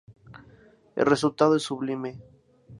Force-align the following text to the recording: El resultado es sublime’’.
El 0.95 1.05
resultado 1.05 1.55
es 1.55 1.61
sublime’’. 1.61 2.19